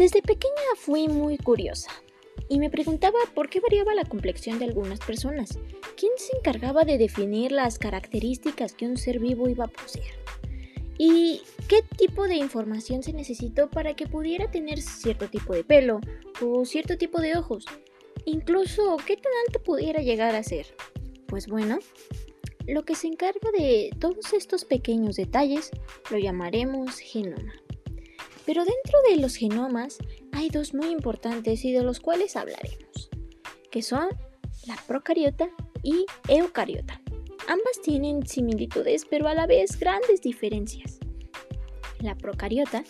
[0.00, 1.90] Desde pequeña fui muy curiosa
[2.48, 5.58] y me preguntaba por qué variaba la complexión de algunas personas.
[5.94, 10.14] ¿Quién se encargaba de definir las características que un ser vivo iba a poseer?
[10.96, 16.00] ¿Y qué tipo de información se necesitó para que pudiera tener cierto tipo de pelo
[16.42, 17.66] o cierto tipo de ojos?
[18.24, 20.74] Incluso qué tan alto pudiera llegar a ser.
[21.26, 21.78] Pues bueno,
[22.66, 25.70] lo que se encarga de todos estos pequeños detalles
[26.10, 27.52] lo llamaremos genoma.
[28.50, 29.98] Pero dentro de los genomas
[30.32, 33.08] hay dos muy importantes y de los cuales hablaremos,
[33.70, 34.08] que son
[34.66, 35.48] la procariota
[35.84, 37.00] y eucariota.
[37.46, 40.98] Ambas tienen similitudes pero a la vez grandes diferencias.
[42.00, 42.82] La procariota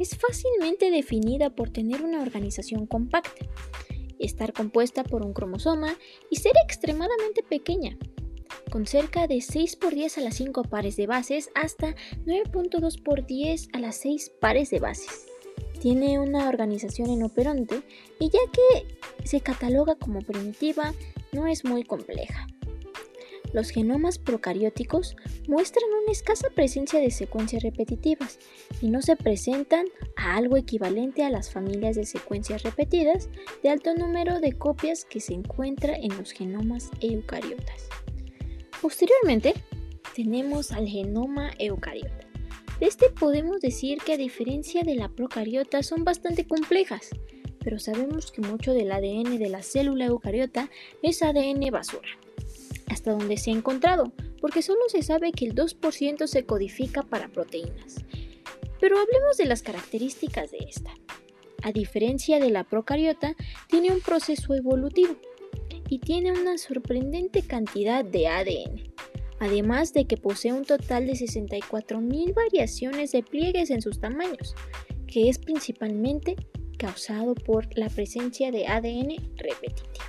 [0.00, 3.46] es fácilmente definida por tener una organización compacta,
[4.18, 5.96] estar compuesta por un cromosoma
[6.28, 7.96] y ser extremadamente pequeña,
[8.74, 11.94] con cerca de 6 por 10 a las 5 pares de bases hasta
[12.26, 15.26] 9.2 por 10 a las 6 pares de bases.
[15.80, 17.82] Tiene una organización inoperante
[18.18, 20.92] y ya que se cataloga como primitiva,
[21.30, 22.48] no es muy compleja.
[23.52, 25.14] Los genomas procarióticos
[25.46, 28.40] muestran una escasa presencia de secuencias repetitivas
[28.82, 29.86] y no se presentan
[30.16, 33.28] a algo equivalente a las familias de secuencias repetidas
[33.62, 37.88] de alto número de copias que se encuentra en los genomas eucariotas.
[38.84, 39.54] Posteriormente,
[40.14, 42.28] tenemos al genoma eucariota.
[42.78, 47.08] De este podemos decir que a diferencia de la procariota son bastante complejas,
[47.60, 50.68] pero sabemos que mucho del ADN de la célula eucariota
[51.02, 52.10] es ADN basura,
[52.88, 54.12] hasta donde se ha encontrado,
[54.42, 58.04] porque solo se sabe que el 2% se codifica para proteínas.
[58.80, 60.92] Pero hablemos de las características de esta.
[61.62, 63.34] A diferencia de la procariota,
[63.66, 65.16] tiene un proceso evolutivo
[65.94, 68.92] y tiene una sorprendente cantidad de ADN,
[69.38, 74.56] además de que posee un total de 64.000 variaciones de pliegues en sus tamaños,
[75.06, 76.34] que es principalmente
[76.80, 80.04] causado por la presencia de ADN repetitivo.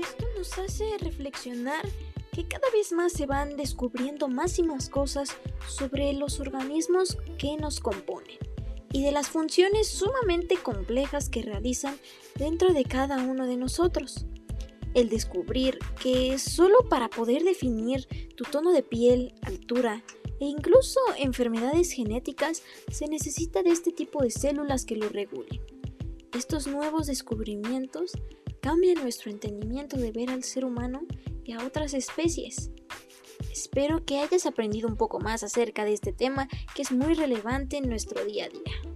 [0.00, 1.86] Esto nos hace reflexionar
[2.32, 5.36] que cada vez más se van descubriendo más y más cosas
[5.68, 8.53] sobre los organismos que nos componen
[8.94, 11.98] y de las funciones sumamente complejas que realizan
[12.36, 14.24] dentro de cada uno de nosotros.
[14.94, 18.06] El descubrir que solo para poder definir
[18.36, 20.04] tu tono de piel, altura
[20.38, 25.60] e incluso enfermedades genéticas se necesita de este tipo de células que lo regulen.
[26.32, 28.12] Estos nuevos descubrimientos
[28.60, 31.00] cambian nuestro entendimiento de ver al ser humano
[31.42, 32.70] y a otras especies.
[33.54, 37.76] Espero que hayas aprendido un poco más acerca de este tema que es muy relevante
[37.76, 38.93] en nuestro día a día.